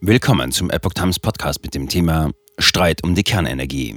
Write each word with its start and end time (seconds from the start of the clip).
Willkommen 0.00 0.52
zum 0.52 0.70
Epoch 0.70 0.94
Times 0.94 1.18
Podcast 1.18 1.60
mit 1.64 1.74
dem 1.74 1.88
Thema 1.88 2.30
Streit 2.56 3.02
um 3.02 3.16
die 3.16 3.24
Kernenergie. 3.24 3.96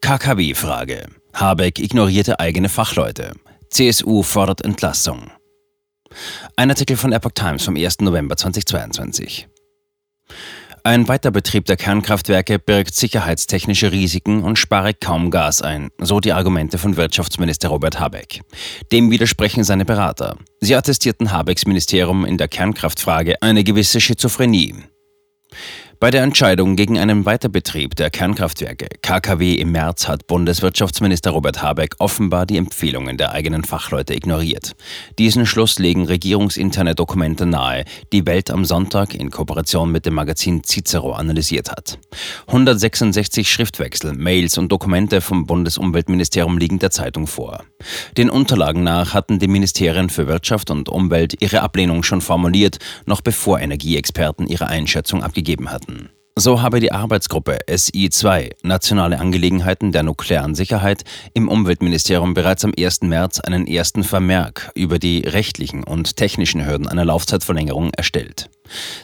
KKW-Frage. 0.00 1.06
Habeck 1.32 1.78
ignorierte 1.78 2.40
eigene 2.40 2.68
Fachleute. 2.68 3.34
CSU 3.70 4.24
fordert 4.24 4.64
Entlassung. 4.64 5.30
Ein 6.56 6.70
Artikel 6.70 6.96
von 6.96 7.12
Epoch 7.12 7.30
Times 7.32 7.64
vom 7.64 7.76
1. 7.76 8.00
November 8.00 8.36
2022. 8.36 9.46
Ein 10.82 11.06
Weiterbetrieb 11.06 11.64
der 11.64 11.76
Kernkraftwerke 11.76 12.58
birgt 12.58 12.96
sicherheitstechnische 12.96 13.92
Risiken 13.92 14.42
und 14.42 14.58
spare 14.58 14.94
kaum 14.94 15.30
Gas 15.30 15.62
ein, 15.62 15.90
so 15.98 16.18
die 16.18 16.32
Argumente 16.32 16.76
von 16.76 16.96
Wirtschaftsminister 16.96 17.68
Robert 17.68 18.00
Habeck. 18.00 18.40
Dem 18.90 19.12
widersprechen 19.12 19.62
seine 19.62 19.84
Berater. 19.84 20.36
Sie 20.58 20.74
attestierten 20.74 21.30
Habecks 21.30 21.66
Ministerium 21.66 22.24
in 22.24 22.36
der 22.36 22.48
Kernkraftfrage 22.48 23.40
eine 23.42 23.62
gewisse 23.62 24.00
Schizophrenie. 24.00 24.74
Bei 26.00 26.10
der 26.10 26.22
Entscheidung 26.22 26.76
gegen 26.76 26.98
einen 26.98 27.26
Weiterbetrieb 27.26 27.94
der 27.94 28.08
Kernkraftwerke 28.08 28.88
KKW 29.02 29.56
im 29.56 29.72
März 29.72 30.08
hat 30.08 30.26
Bundeswirtschaftsminister 30.28 31.30
Robert 31.30 31.60
Habeck 31.60 31.96
offenbar 31.98 32.46
die 32.46 32.56
Empfehlungen 32.56 33.18
der 33.18 33.32
eigenen 33.32 33.64
Fachleute 33.64 34.14
ignoriert. 34.14 34.74
Diesen 35.18 35.44
Schluss 35.44 35.78
legen 35.78 36.06
regierungsinterne 36.06 36.94
Dokumente 36.94 37.44
nahe, 37.44 37.84
die 38.14 38.24
Welt 38.24 38.50
am 38.50 38.64
Sonntag 38.64 39.14
in 39.14 39.30
Kooperation 39.30 39.92
mit 39.92 40.06
dem 40.06 40.14
Magazin 40.14 40.64
Cicero 40.64 41.12
analysiert 41.12 41.70
hat. 41.70 41.98
166 42.46 43.52
Schriftwechsel, 43.52 44.14
Mails 44.14 44.56
und 44.56 44.72
Dokumente 44.72 45.20
vom 45.20 45.44
Bundesumweltministerium 45.44 46.56
liegen 46.56 46.78
der 46.78 46.92
Zeitung 46.92 47.26
vor. 47.26 47.64
Den 48.16 48.30
Unterlagen 48.30 48.84
nach 48.84 49.12
hatten 49.12 49.38
die 49.38 49.48
Ministerien 49.48 50.08
für 50.08 50.26
Wirtschaft 50.28 50.70
und 50.70 50.88
Umwelt 50.88 51.42
ihre 51.42 51.60
Ablehnung 51.60 52.02
schon 52.04 52.22
formuliert, 52.22 52.78
noch 53.04 53.20
bevor 53.20 53.60
Energieexperten 53.60 54.46
ihre 54.46 54.68
Einschätzung 54.68 55.22
abgegeben 55.22 55.70
hatten. 55.70 55.89
So 56.36 56.62
habe 56.62 56.80
die 56.80 56.92
Arbeitsgruppe 56.92 57.58
SI2 57.68 58.52
Nationale 58.62 59.18
Angelegenheiten 59.18 59.92
der 59.92 60.02
nuklearen 60.02 60.54
Sicherheit 60.54 61.04
im 61.34 61.48
Umweltministerium 61.48 62.32
bereits 62.32 62.64
am 62.64 62.72
1. 62.78 63.02
März 63.02 63.40
einen 63.40 63.66
ersten 63.66 64.04
Vermerk 64.04 64.70
über 64.74 64.98
die 64.98 65.20
rechtlichen 65.20 65.84
und 65.84 66.16
technischen 66.16 66.64
Hürden 66.66 66.88
einer 66.88 67.04
Laufzeitverlängerung 67.04 67.90
erstellt. 67.94 68.48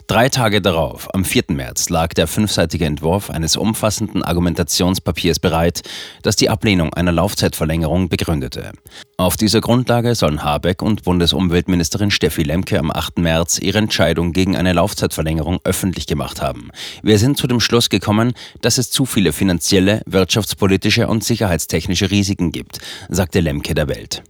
Drei 0.07 0.29
Tage 0.29 0.61
darauf, 0.61 1.13
am 1.13 1.25
4. 1.25 1.45
März, 1.49 1.89
lag 1.89 2.13
der 2.13 2.27
fünfseitige 2.27 2.85
Entwurf 2.85 3.29
eines 3.29 3.57
umfassenden 3.57 4.23
Argumentationspapiers 4.23 5.39
bereit, 5.39 5.81
das 6.21 6.35
die 6.35 6.49
Ablehnung 6.49 6.93
einer 6.93 7.11
Laufzeitverlängerung 7.11 8.09
begründete. 8.09 8.71
Auf 9.17 9.37
dieser 9.37 9.61
Grundlage 9.61 10.15
sollen 10.15 10.43
Habeck 10.43 10.81
und 10.81 11.03
Bundesumweltministerin 11.03 12.11
Steffi 12.11 12.43
Lemke 12.43 12.79
am 12.79 12.91
8. 12.91 13.17
März 13.19 13.59
ihre 13.59 13.79
Entscheidung 13.79 14.31
gegen 14.31 14.55
eine 14.55 14.73
Laufzeitverlängerung 14.73 15.59
öffentlich 15.63 16.07
gemacht 16.07 16.41
haben. 16.41 16.69
Wir 17.01 17.17
sind 17.19 17.37
zu 17.37 17.47
dem 17.47 17.59
Schluss 17.59 17.89
gekommen, 17.89 18.33
dass 18.61 18.77
es 18.77 18.91
zu 18.91 19.05
viele 19.05 19.33
finanzielle, 19.33 20.01
wirtschaftspolitische 20.05 21.07
und 21.07 21.23
sicherheitstechnische 21.23 22.11
Risiken 22.11 22.51
gibt, 22.51 22.79
sagte 23.09 23.39
Lemke 23.39 23.73
der 23.73 23.87
Welt. 23.87 24.23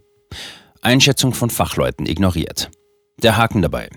Einschätzung 0.80 1.34
von 1.34 1.50
Fachleuten 1.50 2.06
ignoriert. 2.06 2.70
Der 3.22 3.36
Haken 3.36 3.62
dabei. 3.62 3.88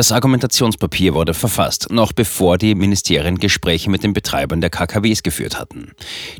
Das 0.00 0.12
Argumentationspapier 0.12 1.12
wurde 1.12 1.34
verfasst, 1.34 1.88
noch 1.90 2.14
bevor 2.14 2.56
die 2.56 2.74
Ministerien 2.74 3.36
Gespräche 3.36 3.90
mit 3.90 4.02
den 4.02 4.14
Betreibern 4.14 4.62
der 4.62 4.70
KKWs 4.70 5.22
geführt 5.22 5.60
hatten. 5.60 5.92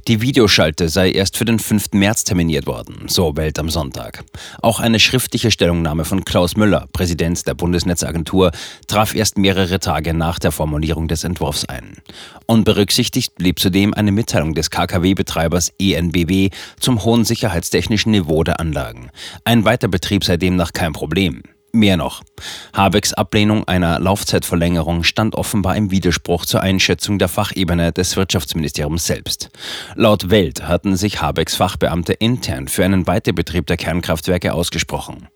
Die 0.08 0.22
Videoschalte 0.22 0.88
sei 0.88 1.10
erst 1.10 1.36
für 1.36 1.44
den 1.44 1.58
5. 1.58 1.92
März 1.92 2.24
terminiert 2.24 2.66
worden, 2.66 3.04
so 3.08 3.36
Welt 3.36 3.58
am 3.58 3.68
Sonntag. 3.68 4.24
Auch 4.62 4.80
eine 4.80 4.98
schriftliche 4.98 5.50
Stellungnahme 5.50 6.06
von 6.06 6.24
Klaus 6.24 6.56
Müller, 6.56 6.88
Präsident 6.94 7.46
der 7.46 7.52
Bundesnetzagentur, 7.52 8.50
traf 8.86 9.14
erst 9.14 9.36
mehrere 9.36 9.78
Tage 9.78 10.14
nach 10.14 10.38
der 10.38 10.52
Formulierung 10.52 11.06
des 11.06 11.24
Entwurfs 11.24 11.66
ein. 11.66 11.98
Unberücksichtigt 12.46 13.34
blieb 13.34 13.58
zudem 13.58 13.92
eine 13.92 14.10
Mitteilung 14.10 14.54
des 14.54 14.70
KKW-Betreibers 14.70 15.74
ENBW 15.78 16.48
zum 16.80 17.04
hohen 17.04 17.26
sicherheitstechnischen 17.26 18.12
Niveau 18.12 18.42
der 18.42 18.58
Anlagen. 18.58 19.10
Ein 19.44 19.66
Weiterbetrieb 19.66 20.24
sei 20.24 20.38
demnach 20.38 20.72
kein 20.72 20.94
Problem. 20.94 21.42
Mehr 21.72 21.96
noch, 21.96 22.22
Habecks 22.74 23.12
Ablehnung 23.12 23.66
einer 23.68 24.00
Laufzeitverlängerung 24.00 25.04
stand 25.04 25.36
offenbar 25.36 25.76
im 25.76 25.92
Widerspruch 25.92 26.44
zur 26.44 26.62
Einschätzung 26.62 27.18
der 27.20 27.28
Fachebene 27.28 27.92
des 27.92 28.16
Wirtschaftsministeriums 28.16 29.06
selbst. 29.06 29.50
Laut 29.94 30.30
Welt 30.30 30.66
hatten 30.66 30.96
sich 30.96 31.22
Habecks 31.22 31.54
Fachbeamte 31.54 32.12
intern 32.14 32.66
für 32.66 32.84
einen 32.84 33.06
Weiterbetrieb 33.06 33.68
der 33.68 33.76
Kernkraftwerke 33.76 34.52
ausgesprochen. 34.52 35.28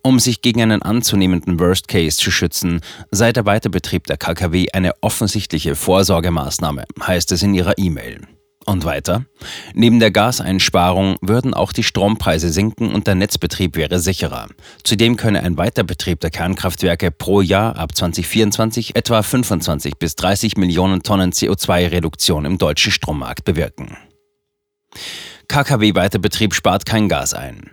Um 0.00 0.18
sich 0.18 0.40
gegen 0.40 0.62
einen 0.62 0.82
anzunehmenden 0.82 1.60
Worst 1.60 1.88
Case 1.88 2.16
zu 2.16 2.30
schützen, 2.30 2.80
sei 3.10 3.32
der 3.32 3.44
Weiterbetrieb 3.44 4.06
der 4.06 4.16
KKW 4.16 4.68
eine 4.72 4.94
offensichtliche 5.02 5.74
Vorsorgemaßnahme, 5.74 6.84
heißt 7.06 7.32
es 7.32 7.42
in 7.42 7.52
ihrer 7.52 7.76
E-Mail. 7.76 8.20
Und 8.64 8.84
weiter? 8.84 9.24
Neben 9.74 9.98
der 9.98 10.12
Gaseinsparung 10.12 11.16
würden 11.20 11.52
auch 11.52 11.72
die 11.72 11.82
Strompreise 11.82 12.50
sinken 12.50 12.94
und 12.94 13.06
der 13.08 13.16
Netzbetrieb 13.16 13.76
wäre 13.76 13.98
sicherer. 13.98 14.46
Zudem 14.84 15.16
könne 15.16 15.42
ein 15.42 15.56
Weiterbetrieb 15.56 16.20
der 16.20 16.30
Kernkraftwerke 16.30 17.10
pro 17.10 17.40
Jahr 17.40 17.76
ab 17.76 17.96
2024 17.96 18.94
etwa 18.94 19.22
25 19.22 19.94
bis 19.98 20.14
30 20.14 20.56
Millionen 20.56 21.02
Tonnen 21.02 21.32
CO2-Reduktion 21.32 22.44
im 22.44 22.58
deutschen 22.58 22.92
Strommarkt 22.92 23.44
bewirken. 23.44 23.96
KKW-Weiterbetrieb 25.48 26.54
spart 26.54 26.86
kein 26.86 27.08
Gas 27.08 27.34
ein. 27.34 27.72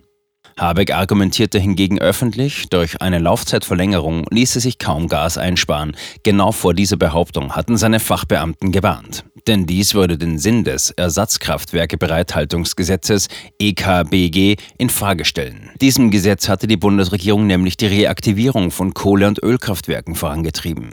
Habeck 0.60 0.94
argumentierte 0.94 1.58
hingegen 1.58 2.00
öffentlich, 2.00 2.68
durch 2.70 3.02
eine 3.02 3.20
Laufzeitverlängerung 3.20 4.26
ließe 4.30 4.60
sich 4.60 4.78
kaum 4.78 5.08
Gas 5.08 5.38
einsparen. 5.38 5.96
Genau 6.24 6.52
vor 6.52 6.74
dieser 6.74 6.98
Behauptung 6.98 7.56
hatten 7.56 7.78
seine 7.78 8.02
Fachbeamten 8.02 8.74
gewarnt. 8.74 9.24
Denn 9.48 9.66
dies 9.66 9.94
würde 9.94 10.18
den 10.18 10.38
Sinn 10.38 10.64
des 10.64 10.92
Ersatzkraftwerkebereithaltungsgesetzes 10.92 13.28
EKBG 13.60 14.56
in 14.78 14.90
Frage 14.90 15.26
stellen. 15.26 15.72
Diesem 15.82 16.12
Gesetz 16.12 16.48
hatte 16.50 16.68
die 16.68 16.78
Bundesregierung 16.78 17.48
nämlich 17.48 17.78
die 17.78 17.88
Reaktivierung 17.88 18.72
von 18.72 18.94
Kohle- 18.94 19.28
und 19.28 19.42
Ölkraftwerken 19.42 20.16
vorangetrieben. 20.16 20.92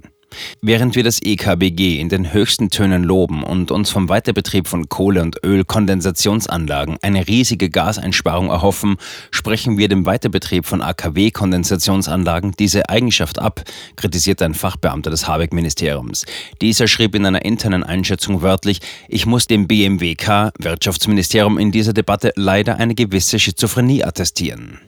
Während 0.63 0.95
wir 0.97 1.05
das 1.05 1.21
EKBG 1.23 2.01
in 2.01 2.09
den 2.09 2.33
höchsten 2.33 2.71
Tönen 2.71 3.05
loben 3.05 3.43
und 3.43 3.71
uns 3.71 3.91
vom 3.91 4.09
Weiterbetrieb 4.09 4.67
von 4.67 4.89
Kohle- 4.89 5.23
und 5.23 5.45
Ölkondensationsanlagen 5.45 6.99
eine 7.03 7.27
riesige 7.27 7.71
Gaseinsparung 7.71 8.49
erhoffen, 8.49 8.97
sprechen 9.31 9.79
wir 9.79 9.89
dem 9.89 10.07
Weiterbetrieb 10.07 10.67
von 10.67 10.83
AKW-Kondensationsanlagen 10.83 12.53
diese 12.59 12.89
Eigenschaft 12.89 13.39
ab, 13.39 13.63
kritisiert 13.97 14.43
ein 14.43 14.55
Fachbeamter 14.55 15.11
des 15.11 15.29
Habeck-Ministeriums. 15.29 16.25
Dieser 16.61 16.89
schrieb 16.89 17.15
in 17.15 17.27
einer 17.27 17.45
internen 17.45 17.85
Einschätzung 17.85 18.43
wörtlich, 18.43 18.81
ich 19.09 19.27
muss 19.27 19.47
dem 19.47 19.67
BMWK, 19.67 20.53
Wirtschaftsministerium, 20.59 21.59
in 21.59 21.73
dieser 21.73 21.93
Debatte 21.93 22.33
leider 22.37 22.77
eine 22.77 22.95
gewisse 22.95 23.39
Schizophrenie 23.39 24.05
attestieren. 24.05 24.81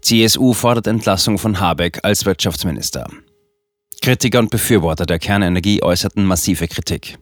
CSU 0.00 0.52
fordert 0.52 0.86
Entlassung 0.86 1.38
von 1.38 1.58
Habeck 1.58 2.00
als 2.02 2.24
Wirtschaftsminister. 2.26 3.08
Kritiker 4.06 4.38
und 4.38 4.50
Befürworter 4.50 5.04
der 5.04 5.18
Kernenergie 5.18 5.82
äußerten 5.82 6.24
massive 6.24 6.68
Kritik. 6.68 7.18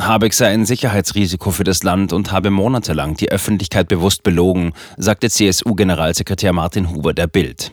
Habeck 0.00 0.32
sei 0.32 0.46
ein 0.50 0.66
Sicherheitsrisiko 0.66 1.50
für 1.50 1.64
das 1.64 1.82
Land 1.82 2.12
und 2.12 2.30
habe 2.30 2.50
monatelang 2.50 3.16
die 3.16 3.32
Öffentlichkeit 3.32 3.88
bewusst 3.88 4.22
belogen, 4.22 4.72
sagte 4.96 5.30
CSU-Generalsekretär 5.30 6.52
Martin 6.52 6.90
Huber 6.90 7.12
der 7.12 7.26
Bild. 7.26 7.72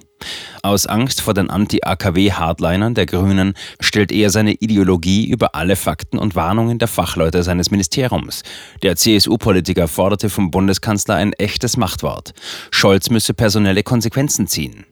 Aus 0.63 0.87
Angst 0.87 1.21
vor 1.21 1.35
den 1.35 1.51
Anti-AKW-Hardlinern 1.51 2.95
der 2.95 3.05
Grünen 3.05 3.53
stellt 3.79 4.11
er 4.11 4.31
seine 4.31 4.53
Ideologie 4.53 5.29
über 5.29 5.53
alle 5.53 5.75
Fakten 5.75 6.17
und 6.17 6.33
Warnungen 6.33 6.79
der 6.79 6.87
Fachleute 6.87 7.43
seines 7.43 7.69
Ministeriums. 7.69 8.41
Der 8.81 8.95
CSU-Politiker 8.95 9.87
forderte 9.87 10.31
vom 10.31 10.49
Bundeskanzler 10.49 11.13
ein 11.13 11.33
echtes 11.33 11.77
Machtwort. 11.77 12.33
Scholz 12.71 13.11
müsse 13.11 13.35
personelle 13.35 13.83
Konsequenzen 13.83 14.47
ziehen. 14.47 14.87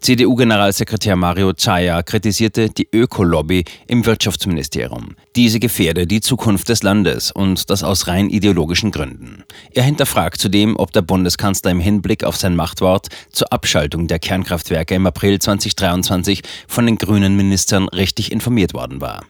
CDU-Generalsekretär 0.00 1.16
Mario 1.16 1.52
Chaya 1.54 2.02
kritisierte 2.02 2.68
die 2.70 2.88
Ökolobby 2.92 3.64
im 3.86 4.04
Wirtschaftsministerium. 4.04 5.16
Diese 5.34 5.58
gefährde 5.58 6.06
die 6.06 6.20
Zukunft 6.20 6.68
des 6.68 6.82
Landes 6.82 7.32
und 7.32 7.70
das 7.70 7.82
aus 7.82 8.06
rein 8.06 8.30
ideologischen 8.30 8.90
Gründen. 8.90 9.44
Er 9.72 9.82
hinterfragt 9.82 10.40
zudem, 10.40 10.76
ob 10.76 10.92
der 10.92 11.02
Bundeskanzler 11.02 11.70
im 11.70 11.80
Hinblick 11.80 12.24
auf 12.24 12.36
sein 12.36 12.54
Machtwort 12.54 13.08
zur 13.32 13.52
Abschaltung 13.52 14.06
der 14.06 14.18
Kernkraftwerke 14.18 14.94
im 14.94 15.06
April 15.06 15.38
2023 15.38 16.42
von 16.68 16.86
den 16.86 16.98
grünen 16.98 17.36
Ministern 17.36 17.88
richtig 17.88 18.32
informiert 18.32 18.74
worden 18.74 19.00
war. 19.00 19.22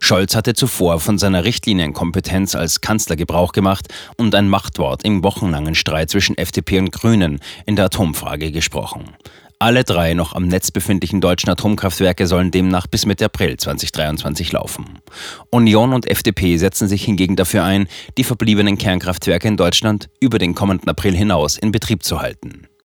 Scholz 0.00 0.34
hatte 0.34 0.54
zuvor 0.54 0.98
von 0.98 1.18
seiner 1.18 1.44
Richtlinienkompetenz 1.44 2.54
als 2.54 2.80
Kanzler 2.80 3.16
Gebrauch 3.16 3.52
gemacht 3.52 3.88
und 4.16 4.34
ein 4.34 4.48
Machtwort 4.48 5.04
im 5.04 5.22
wochenlangen 5.22 5.74
Streit 5.74 6.10
zwischen 6.10 6.38
FDP 6.38 6.78
und 6.78 6.90
Grünen 6.90 7.40
in 7.66 7.76
der 7.76 7.86
Atomfrage 7.86 8.50
gesprochen. 8.50 9.04
Alle 9.62 9.84
drei 9.84 10.14
noch 10.14 10.32
am 10.32 10.48
Netz 10.48 10.72
befindlichen 10.72 11.20
deutschen 11.20 11.48
Atomkraftwerke 11.48 12.26
sollen 12.26 12.50
demnach 12.50 12.88
bis 12.88 13.06
Mitte 13.06 13.26
April 13.26 13.56
2023 13.56 14.50
laufen. 14.50 14.98
Union 15.50 15.92
und 15.92 16.04
FDP 16.04 16.56
setzen 16.56 16.88
sich 16.88 17.04
hingegen 17.04 17.36
dafür 17.36 17.62
ein, 17.62 17.86
die 18.18 18.24
verbliebenen 18.24 18.76
Kernkraftwerke 18.76 19.46
in 19.46 19.56
Deutschland 19.56 20.08
über 20.18 20.40
den 20.40 20.56
kommenden 20.56 20.88
April 20.88 21.14
hinaus 21.14 21.58
in 21.58 21.70
Betrieb 21.70 22.02
zu 22.02 22.20
halten. 22.20 22.66